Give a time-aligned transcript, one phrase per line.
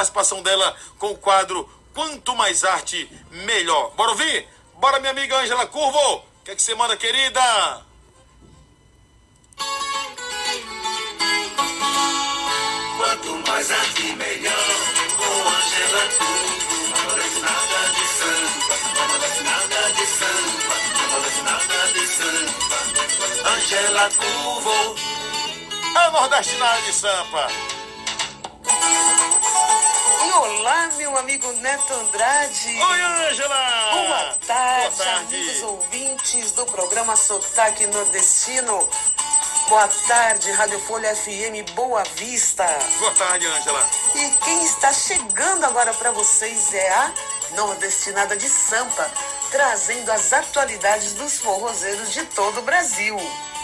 [0.00, 3.90] participação dela com o quadro Quanto Mais Arte, Melhor.
[3.90, 4.48] Bora ouvir?
[4.76, 6.16] Bora, minha amiga Ângela Curvo.
[6.16, 7.84] O que, é que você manda, querida?
[12.96, 14.54] Quanto mais arte, melhor.
[15.18, 16.90] Com Ângela Curvo.
[16.96, 18.74] Não merece nada de samba.
[18.94, 20.74] Não merece nada de samba.
[20.96, 23.50] Não merece nada de samba.
[23.50, 24.96] Ângela Curvo.
[25.94, 27.48] A nordestinada de Sampa.
[30.30, 32.80] E olá, meu amigo Neto Andrade.
[32.80, 33.90] Oi, Ângela!
[33.90, 35.34] Boa tarde, Boa tarde.
[35.34, 38.88] amigos ouvintes do programa Sotaque Nordestino.
[39.68, 42.64] Boa tarde, Rádio Folha FM Boa Vista.
[43.00, 43.84] Boa tarde, Ângela.
[44.14, 47.12] E quem está chegando agora para vocês é a
[47.56, 49.10] Nordestinada de Sampa,
[49.50, 53.16] trazendo as atualidades dos forrozeiros de todo o Brasil.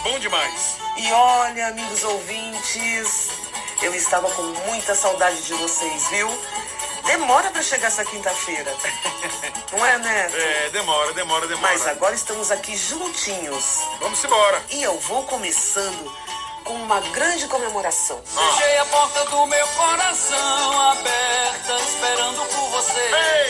[0.03, 0.75] Bom demais.
[0.97, 3.29] E olha, amigos ouvintes,
[3.81, 6.27] eu estava com muita saudade de vocês, viu?
[7.07, 8.73] Demora para chegar essa quinta-feira.
[9.71, 10.35] Não é, Neto?
[10.35, 11.73] É, demora, demora, demora.
[11.73, 13.79] Mas agora estamos aqui juntinhos.
[13.99, 14.63] Vamos embora.
[14.69, 16.13] E eu vou começando
[16.67, 18.21] com uma grande comemoração.
[18.21, 22.99] Deixei a porta do meu coração aberta, esperando por você.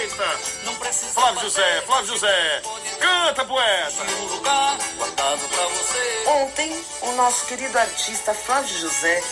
[0.01, 0.39] Eita!
[0.63, 2.61] Não precisa Flávio José, Flávio José.
[2.99, 4.03] Canta, poeta.
[4.03, 6.23] um lugar guardado pra você.
[6.27, 9.23] Ontem, o nosso querido artista Flávio José,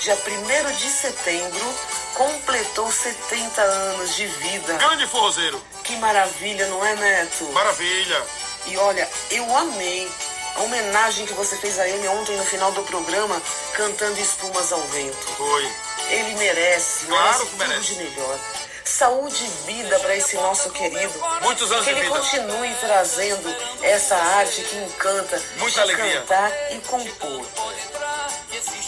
[0.00, 1.74] dia 1 de setembro,
[2.14, 4.74] completou 70 anos de vida.
[4.74, 5.62] Grande forrozeiro.
[5.84, 7.44] Que maravilha, não é, Neto?
[7.52, 8.22] Maravilha.
[8.66, 10.10] E olha, eu amei
[10.56, 13.40] a homenagem que você fez a ele ontem no final do programa,
[13.74, 15.26] cantando Espumas ao Vento.
[15.36, 15.72] Foi.
[16.10, 17.94] Ele merece, Claro merece que merece.
[17.94, 18.38] de melhor.
[18.84, 21.12] Saúde e vida para esse nosso querido.
[21.40, 26.20] Muitos anos Que ele continue trazendo essa arte que encanta Muita de alegria.
[26.20, 27.46] cantar e compor.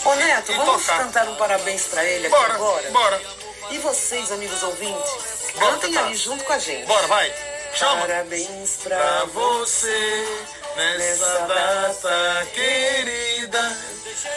[0.05, 0.99] Ô Neto, E vamos tocar.
[0.99, 2.91] cantar um parabéns para ele aqui Bora, agora?
[2.91, 3.21] bora.
[3.71, 5.11] E vocês, amigos ouvintes,
[5.55, 6.87] Bora cantem aí junto com a gente.
[6.87, 7.33] Bora, vai.
[7.75, 8.03] Chama.
[8.03, 10.29] Parabéns pra Pra você.
[10.77, 13.79] nessa data querida,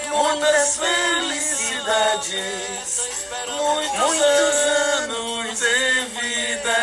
[0.07, 2.43] muitas felicidades,
[3.47, 4.55] muitos, Muitos
[5.01, 6.75] anos de vida.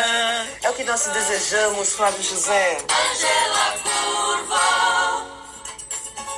[0.63, 2.77] É o que nós desejamos, Flávio José.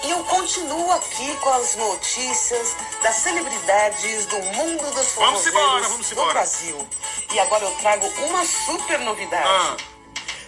[0.08, 5.14] E eu continuo aqui com as notícias das celebridades do mundo dos Vamos
[5.44, 6.32] forrozeiros embora, vamos do embora.
[6.34, 6.88] Brasil.
[7.34, 9.44] E agora eu trago uma super novidade.
[9.46, 9.76] Ah,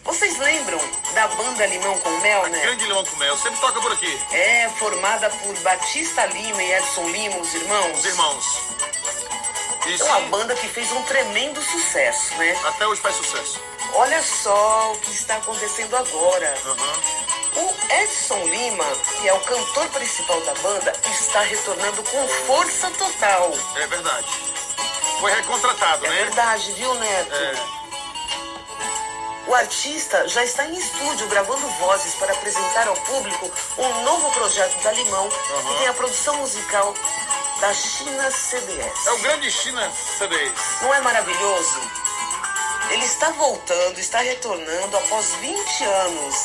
[0.06, 0.80] Vocês lembram
[1.14, 2.58] da banda Limão com Mel, né?
[2.62, 4.18] grande Leão com Mel, sempre toca por aqui.
[4.32, 8.00] É formada por Batista Lima e Edson Lima, os irmãos.
[8.00, 8.46] Os irmãos.
[9.88, 12.58] Isso É uma banda que fez um tremendo sucesso, né?
[12.64, 13.60] até hoje faz sucesso.
[13.94, 16.56] Olha só o que está acontecendo agora.
[16.66, 17.29] Aham.
[17.60, 18.86] O Edson Lima,
[19.20, 23.52] que é o cantor principal da banda, está retornando com força total.
[23.76, 24.28] É verdade.
[25.20, 26.16] Foi recontratado, É né?
[26.24, 27.36] verdade, viu, Neto?
[27.36, 27.80] É.
[29.48, 34.82] O artista já está em estúdio gravando vozes para apresentar ao público um novo projeto
[34.84, 36.94] da Limão, que tem a produção musical
[37.60, 39.08] da China CBS.
[39.08, 40.54] É o grande China CDs.
[40.82, 41.82] Não é maravilhoso?
[42.92, 46.36] Ele está voltando, está retornando após 20 anos.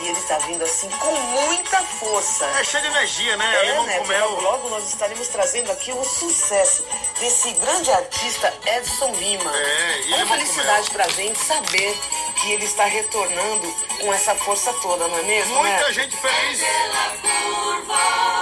[0.00, 2.44] E ele está vindo assim com muita força.
[2.60, 3.52] É cheio de energia, né?
[3.52, 3.98] É, Alemão né?
[3.98, 6.84] com Logo, logo nós estaremos trazendo aqui o sucesso
[7.18, 9.56] desse grande artista Edson Lima.
[9.56, 11.98] É, e é uma felicidade pra gente saber
[12.40, 15.54] que ele está retornando com essa força toda, não é mesmo?
[15.56, 15.92] Muita né?
[15.92, 16.60] gente feliz.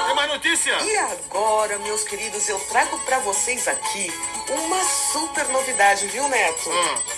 [0.07, 0.75] Tem mais notícia?
[0.83, 4.13] E agora, meus queridos, eu trago pra vocês aqui
[4.49, 6.71] uma super novidade, viu, Neto?
[6.71, 7.16] Hum.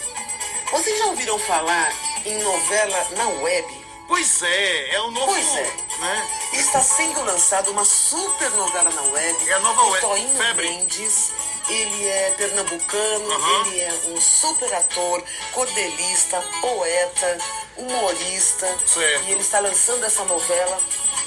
[0.70, 1.92] Vocês já ouviram falar
[2.26, 3.86] em novela na web?
[4.06, 5.26] Pois é, é o novo.
[5.26, 5.72] Pois é.
[5.98, 6.28] Né?
[6.52, 9.48] Está sendo lançada uma super novela na web.
[9.48, 10.68] É a nova web, Toinho Febre.
[10.68, 11.32] Mendes.
[11.68, 13.66] Ele é pernambucano, Aham.
[13.66, 17.38] ele é um super ator, cordelista, poeta,
[17.76, 18.66] humorista.
[18.86, 19.24] Certo.
[19.26, 20.78] E ele está lançando essa novela.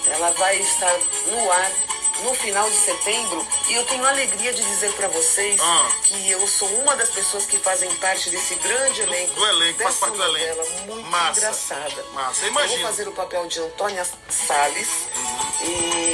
[0.07, 0.97] Ela vai estar
[1.27, 1.71] no ar
[2.23, 3.45] no final de setembro.
[3.69, 5.89] E eu tenho a alegria de dizer para vocês Ah.
[6.03, 9.33] que eu sou uma das pessoas que fazem parte desse grande elenco.
[9.33, 10.69] do elenco, faz dessa parte do elenco.
[10.87, 11.39] muito Massa.
[11.39, 12.03] engraçada.
[12.13, 14.87] Massa, Eu vou fazer o papel de Antônia Salles
[15.63, 16.11] e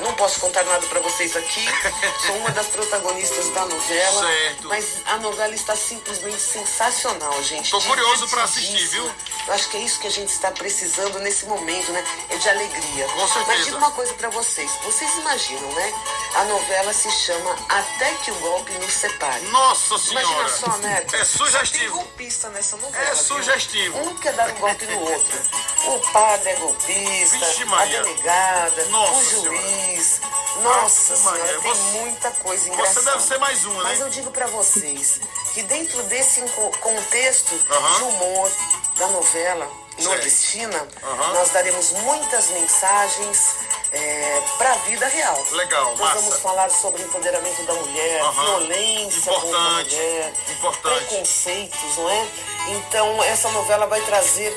[0.00, 1.66] não posso contar nada pra vocês aqui.
[2.26, 4.26] Sou uma das protagonistas da novela.
[4.26, 4.68] Certo.
[4.68, 7.70] Mas a novela está simplesmente sensacional, gente.
[7.70, 9.10] Tô curioso pra assistir, viu?
[9.46, 12.04] Eu acho que é isso que a gente está precisando nesse momento, né?
[12.30, 13.06] É de alegria.
[13.06, 13.46] Com certeza.
[13.46, 14.70] Mas digo uma coisa pra vocês.
[14.84, 15.92] Vocês imaginam, né?
[16.34, 19.44] A novela se chama Até que o golpe nos separe.
[19.46, 20.26] Nossa senhora.
[20.26, 21.06] Imagina só, né?
[21.12, 21.94] É Só tem sugestivo.
[21.94, 23.04] golpista nessa novela.
[23.04, 23.24] É viu?
[23.24, 23.98] sugestivo.
[23.98, 25.38] Um quer dar um golpe no outro.
[25.86, 29.87] O padre é golpista, Vixe, a delegada, Nossa o Senhora.
[29.88, 30.20] Luiz.
[30.62, 33.00] Nossa Maria, senhora, tem você- muita coisa engraçada.
[33.00, 34.04] Você deve ser mais uma, Mas né?
[34.06, 35.20] eu digo pra vocês
[35.54, 36.40] que dentro desse
[36.80, 37.96] contexto Aham.
[37.96, 38.50] de humor
[38.96, 39.70] da novela
[40.00, 41.32] nordestina, Aham.
[41.34, 45.42] nós daremos muitas mensagens é, para a vida real.
[45.52, 46.14] Legal, Nós massa.
[46.20, 48.44] vamos falar sobre empoderamento da mulher, Aham.
[48.58, 51.04] violência contra a Importante, mulher, importante.
[51.06, 52.26] preconceitos, não é?
[52.68, 54.50] Então, essa novela vai trazer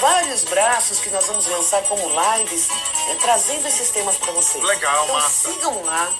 [0.00, 2.68] vários braços que nós vamos lançar como lives,
[3.10, 4.62] é, trazendo esses temas para vocês.
[4.64, 5.50] Legal, então, massa.
[5.52, 6.12] sigam lá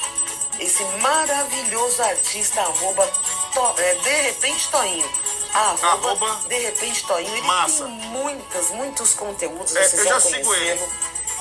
[0.60, 5.10] esse maravilhoso artista, arroba, to, é, de repente Toinho.
[5.54, 7.32] Arroba, Arroba de repente Toinho.
[7.32, 7.84] Ele massa.
[7.84, 10.88] tem muitas, muitos conteúdos, É, eu já vão sigo ele.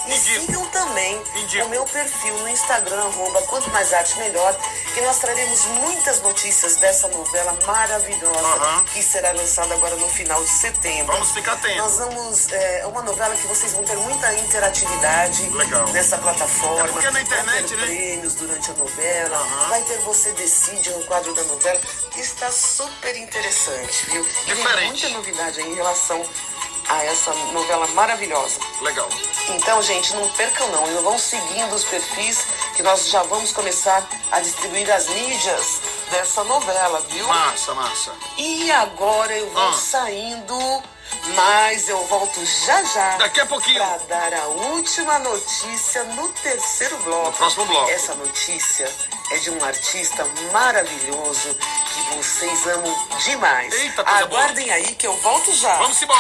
[0.08, 1.66] E sigam também Indico.
[1.66, 4.58] o meu perfil no Instagram, arroba quanto mais arte melhor,
[4.94, 10.50] que nós traremos muitas notícias dessa novela maravilhosa que será lançada agora no final de
[10.50, 11.14] setembro.
[11.14, 11.78] Vamos ficar atentos.
[11.78, 12.52] Nós vamos.
[12.52, 15.88] É uma novela que vocês vão ter muita interatividade Legal.
[15.90, 16.88] nessa plataforma.
[16.88, 17.86] É porque na internet, vai ter né?
[17.86, 19.38] prêmios durante a novela.
[19.70, 21.80] Vai ter Você Decide no quadro da novela.
[22.12, 24.22] que Está super interessante, viu?
[24.24, 25.02] E tem Diferente.
[25.04, 26.24] muita novidade aí em relação
[26.90, 28.60] a essa novela maravilhosa.
[28.82, 29.10] Legal.
[29.50, 30.88] Então, gente, não percam não.
[30.92, 32.46] E vão seguindo os perfis
[32.76, 35.82] que nós já vamos começar a distribuir as mídias
[36.12, 37.28] dessa novela, viu?
[37.28, 38.12] Massa, massa.
[38.38, 39.74] E agora eu vou Ah.
[39.74, 40.84] saindo,
[41.36, 43.18] mas eu volto já já.
[43.18, 43.78] Daqui a pouquinho.
[43.80, 47.26] Pra dar a última notícia no terceiro bloco.
[47.28, 47.90] No próximo bloco.
[47.90, 48.90] Essa notícia
[49.32, 51.58] é de um artista maravilhoso
[52.16, 53.74] vocês amam demais.
[53.74, 54.42] Eita, coisa boa.
[54.42, 55.78] Aguardem aí que eu volto já.
[55.78, 56.18] Vamos embora.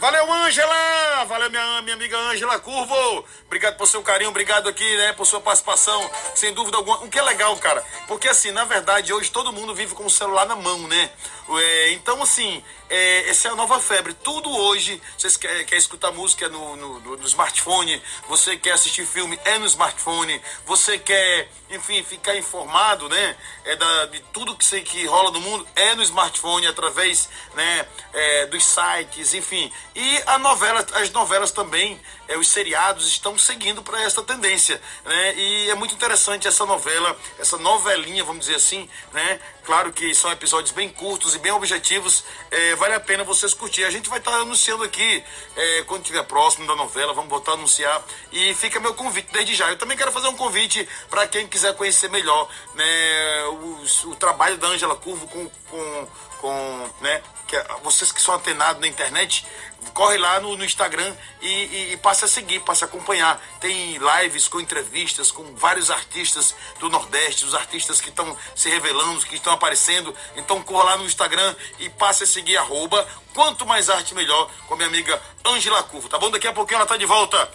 [0.00, 1.24] Valeu, Ângela!
[1.26, 3.24] Valeu, minha, minha amiga Ângela Curvo!
[3.46, 6.98] Obrigado por seu carinho, obrigado aqui, né, por sua participação, sem dúvida alguma.
[6.98, 10.10] O que é legal, cara, porque assim, na verdade, hoje todo mundo vive com o
[10.10, 11.10] celular na mão, né?
[11.50, 14.12] É, então, assim, é, essa é a nova febre.
[14.12, 19.40] Tudo hoje, você quer, quer escutar música no, no, no- smartphone, você quer assistir filme,
[19.46, 23.34] é no smartphone, você quer, enfim, ficar informado, né,
[23.64, 27.86] é da, de tudo que, sei que rola no mundo, é no smartphone, através, né,
[28.12, 29.72] é, dos sites, enfim.
[30.00, 35.34] E a novela, as novelas também, é, os seriados estão seguindo para essa tendência, né?
[35.34, 39.40] E é muito interessante essa novela, essa novelinha, vamos dizer assim, né?
[39.64, 43.82] Claro que são episódios bem curtos e bem objetivos, é, vale a pena vocês curtir.
[43.82, 45.24] A gente vai estar anunciando aqui
[45.56, 48.00] é, quando estiver próximo da novela, vamos voltar a anunciar
[48.30, 49.68] e fica meu convite desde já.
[49.68, 53.44] Eu também quero fazer um convite para quem quiser conhecer melhor, né?
[53.48, 56.08] O, o trabalho da Ângela Curvo com, com,
[56.40, 57.20] com né?
[57.48, 59.44] Que, é- vocês que são atenados na internet,
[59.92, 63.40] corre lá no, no Instagram e, e, e passe a seguir, passe a acompanhar.
[63.60, 69.24] Tem lives com entrevistas com vários artistas do Nordeste, os artistas que estão se revelando,
[69.26, 70.14] que estão aparecendo.
[70.36, 74.74] Então corra lá no Instagram e passe a seguir arroba quanto mais arte melhor com
[74.74, 76.30] a minha amiga Ângela Curvo, tá bom?
[76.30, 77.50] Daqui a pouquinho ela tá de volta.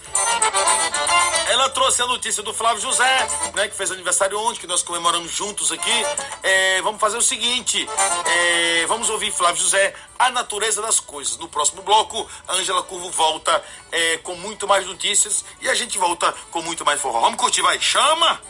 [1.47, 5.31] Ela trouxe a notícia do Flávio José, né, que fez aniversário ontem, que nós comemoramos
[5.31, 6.05] juntos aqui.
[6.41, 7.87] É, vamos fazer o seguinte:
[8.25, 11.37] é, vamos ouvir Flávio José, A Natureza das Coisas.
[11.37, 15.97] No próximo bloco, a Ângela Curvo volta é, com muito mais notícias e a gente
[15.97, 17.19] volta com muito mais forró.
[17.21, 18.41] Vamos curtir, vai, chama!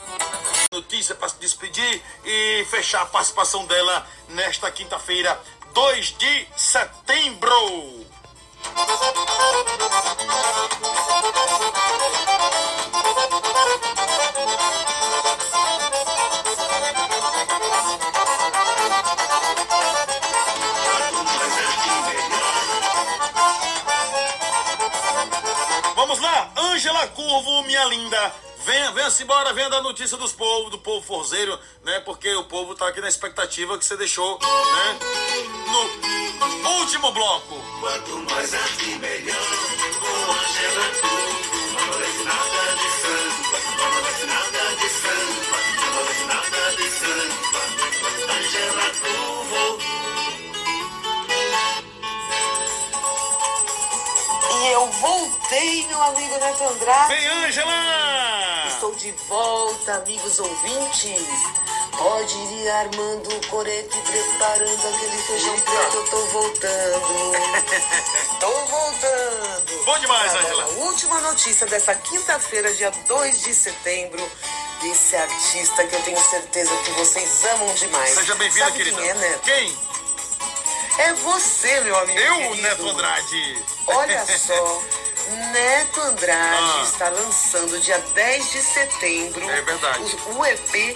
[0.72, 5.40] Notícia para se despedir e fechar a participação dela nesta quinta-feira,
[5.74, 7.50] 2 de setembro.
[25.96, 28.34] Vamos lá, Ângela Curvo, minha linda.
[28.66, 32.00] Venha, venha-se embora, venha dar notícia dos povos, do povo forzeiro, né?
[32.02, 35.43] Porque o povo tá aqui na expectativa que você deixou, né?
[36.84, 37.56] Último bloco.
[37.80, 39.38] Quanto mais arte, melhor.
[40.02, 43.58] Com Angela Curvo, não merece nada de samba.
[43.78, 45.58] Não merece nada de samba.
[45.80, 47.62] Não merece nada de samba.
[48.34, 49.64] Angela Curvo.
[54.52, 57.16] E eu voltei, meu amigo Neto Andrade.
[57.16, 58.68] Vem, Ângela!
[58.68, 61.22] Estou de volta, amigos ouvintes.
[61.98, 65.96] Pode ir armando o corete, preparando aquele feijão preto.
[65.98, 67.34] Eu tô voltando.
[68.40, 69.86] tô voltando.
[69.86, 70.64] Bom demais, Agora, Ângela.
[70.64, 74.32] A última notícia dessa quinta-feira, dia 2 de setembro,
[74.82, 78.16] desse artista que eu tenho certeza que vocês amam demais.
[78.16, 78.98] Seja bem-vinda, querida.
[78.98, 79.40] Quem é, Neto?
[79.44, 79.78] Quem?
[81.00, 82.20] É você, meu amigo.
[82.20, 82.56] Eu, querido.
[82.62, 83.64] Neto Andrade.
[83.88, 84.82] Olha só,
[85.52, 86.84] Neto Andrade Ah.
[86.84, 90.00] está lançando dia 10 de setembro É verdade.
[90.28, 90.96] o, o EP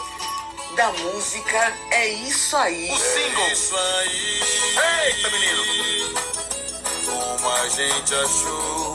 [0.78, 2.92] da música É Isso Aí.
[2.92, 3.48] O single.
[3.52, 5.64] Isso aí, Eita, menino.
[7.04, 8.94] como a gente achou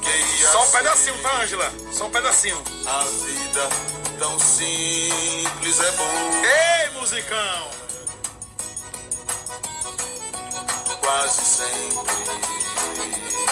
[0.00, 1.72] queria Só um pedacinho, tá, Ângela?
[1.92, 2.62] Só um pedacinho.
[2.86, 3.68] A vida
[4.20, 6.10] tão simples é boa.
[6.46, 7.70] Ei, musicão!
[11.00, 12.14] Quase sempre.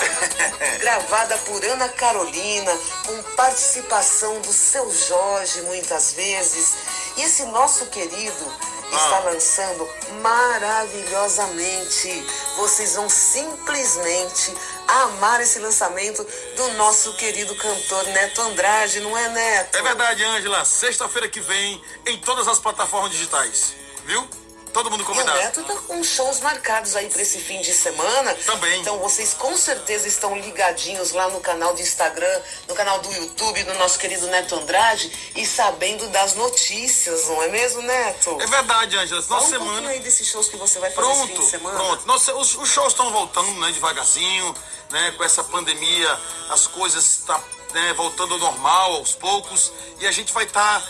[0.78, 2.72] Gravada por Ana Carolina,
[3.06, 6.74] com participação do seu Jorge muitas vezes.
[7.16, 8.52] E esse nosso querido
[8.92, 9.88] está lançando
[10.20, 12.26] maravilhosamente.
[12.56, 14.54] Vocês vão simplesmente
[14.86, 16.22] amar esse lançamento
[16.56, 19.76] do nosso querido cantor Neto Andrade, não é, Neto?
[19.76, 20.62] É verdade, Ângela.
[20.64, 23.74] Sexta-feira que vem, em todas as plataformas digitais.
[24.04, 24.28] Viu?
[24.72, 25.38] Todo mundo o convidado.
[25.38, 28.34] Neto tá com shows marcados aí para esse fim de semana.
[28.46, 28.80] Também.
[28.80, 33.62] Então vocês com certeza estão ligadinhos lá no canal do Instagram, no canal do YouTube
[33.64, 38.38] do nosso querido Neto Andrade e sabendo das notícias, não é mesmo, Neto?
[38.40, 39.22] É verdade, Ângela.
[39.22, 39.92] Fala Nossa um pouquinho semana.
[39.92, 41.76] aí desses shows que você vai fazer esse fim Pronto, de semana.
[41.78, 42.06] pronto.
[42.06, 44.54] Nossa, os, os shows estão voltando, né, devagarzinho,
[44.90, 46.18] né, com essa pandemia,
[46.50, 50.82] as coisas estão né, voltando ao normal aos poucos, e a gente vai estar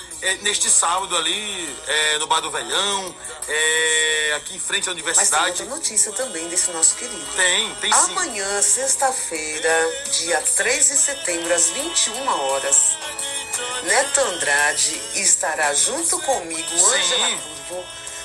[0.42, 3.14] neste sábado ali, é, no Bar do Velhão,
[3.48, 5.62] é, aqui em frente à Mas tem universidade.
[5.62, 7.26] outra notícia também desse nosso querido.
[7.34, 8.10] Tem, tem sim.
[8.12, 12.92] Amanhã, sexta-feira, dia 3 de setembro, às 21 horas,
[13.82, 16.72] Neto Andrade estará junto comigo.
[16.72, 17.28] Ângela
[17.68, 17.84] Curvo,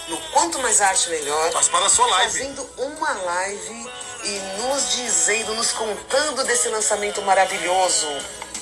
[0.09, 2.31] no Quanto Mais Arte Melhor, Participar da sua live.
[2.31, 3.89] fazendo uma live
[4.23, 8.07] e nos dizendo, nos contando desse lançamento maravilhoso.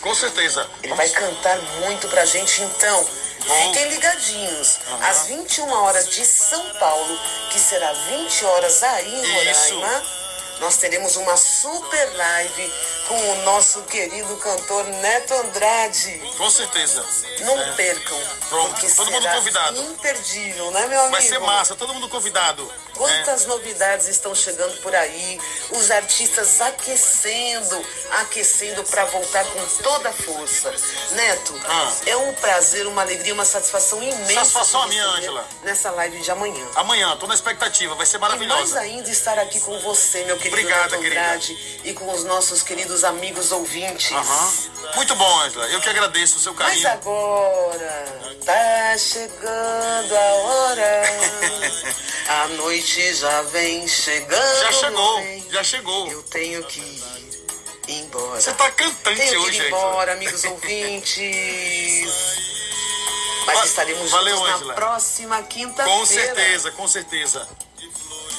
[0.05, 0.69] Com certeza.
[0.83, 3.03] Ele vai cantar muito pra gente, então.
[3.47, 3.73] Bom.
[3.73, 4.77] Fiquem ligadinhos.
[5.01, 7.19] Às 21 horas de São Paulo,
[7.49, 9.73] que será 20 horas aí em Isso.
[9.73, 10.03] Roraima,
[10.59, 12.73] nós teremos uma super live
[13.07, 16.21] com o nosso querido cantor Neto Andrade.
[16.37, 17.05] Com certeza.
[17.41, 17.71] Não É.
[17.73, 18.19] percam,
[18.49, 19.81] Pronto, todo mundo convidado.
[19.81, 21.11] imperdível, né, meu amigo?
[21.11, 22.71] Vai ser massa, todo mundo convidado.
[22.95, 25.39] Quantas novidades estão chegando por aí,
[25.71, 27.85] os artistas aquecendo,
[28.21, 30.73] aquecendo para voltar com toda a força.
[31.11, 31.91] Neto, Ah.
[32.05, 34.33] é um prazer, uma alegria, uma satisfação imensa.
[34.35, 35.45] Satisfação minha, Ângela.
[35.63, 36.65] Nessa live de amanhã.
[36.75, 38.79] Amanhã, tô na expectativa, vai ser E mais maravilhosa.
[38.79, 42.94] ainda estar aqui com você, meu querido Obrigada, Neto Andrade, e com os nossos queridos
[43.03, 44.11] amigos ouvintes.
[44.11, 44.53] Aham.
[44.95, 45.65] Muito bom, Ângela.
[45.67, 46.87] Eu que agradeço o seu Mas carinho.
[46.89, 48.05] agora
[48.45, 51.03] tá chegando a hora.
[52.43, 54.61] a noite já vem chegando.
[54.61, 56.07] Já chegou, já chegou.
[56.11, 58.39] Eu tenho que ir embora.
[58.41, 59.67] Você tá cantante tenho que hoje, ir Ângela.
[59.89, 62.05] embora, amigos ouvintes.
[63.45, 64.67] Mas Va- estaremos valeu, juntos Ângela.
[64.69, 65.99] na próxima quinta-feira.
[65.99, 67.47] Com certeza, com certeza.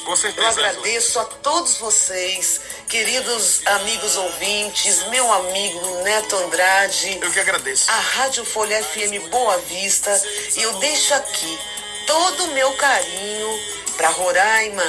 [0.06, 0.68] Com Eu certeza, Ângela.
[0.68, 7.18] agradeço a todos vocês, queridos amigos ouvintes, meu amigo Neto Andrade.
[7.20, 7.90] Eu que agradeço.
[7.90, 10.10] a Rádio Folha FM Boa Vista
[10.56, 11.58] e eu deixo aqui
[12.06, 13.60] todo o meu carinho
[13.96, 14.84] para Roraima.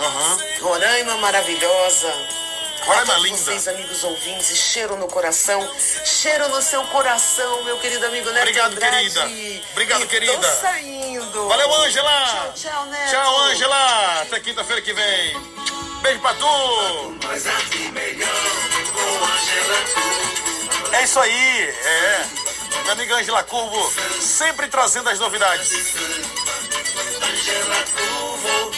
[0.00, 0.38] Aham.
[0.60, 2.12] Roraima maravilhosa.
[2.84, 3.36] Roraima A linda.
[3.36, 5.68] Vocês, amigos ouvintes, e cheiro no coração,
[6.04, 9.10] cheiro no seu coração, meu querido amigo Neto Obrigado, Andrade.
[9.10, 9.64] querida.
[9.72, 10.36] Obrigado, E querida.
[10.36, 11.48] Tô saindo.
[11.48, 12.26] Valeu, Ângela.
[12.26, 13.10] Tchau, tchau, Neto.
[13.10, 13.85] Tchau, Ângela.
[14.36, 15.40] Até quinta-feira que vem.
[16.02, 16.46] Beijo pra tu.
[19.24, 19.78] Angela.
[20.92, 21.70] É isso aí.
[21.70, 22.26] É.
[22.82, 23.90] Minha amiga Ângela Curvo,
[24.20, 25.94] sempre trazendo as novidades.
[27.22, 28.75] Angela Curvo